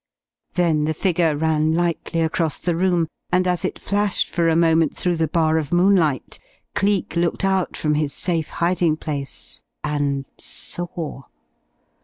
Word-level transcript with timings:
Then 0.55 0.85
the 0.85 0.95
figure 0.95 1.37
ran 1.37 1.73
lightly 1.75 2.21
across 2.21 2.57
the 2.57 2.75
room, 2.75 3.07
and 3.31 3.45
as 3.45 3.63
it 3.63 3.77
flashed 3.77 4.29
for 4.31 4.49
a 4.49 4.55
moment 4.55 4.97
through 4.97 5.17
the 5.17 5.27
bar 5.27 5.59
of 5.59 5.71
moonlight, 5.71 6.39
Cleek 6.73 7.15
looked 7.15 7.45
out 7.45 7.77
from 7.77 7.93
his 7.93 8.11
safe 8.11 8.49
hiding 8.49 8.97
place 8.97 9.61
and 9.83 10.25
saw! 10.39 11.21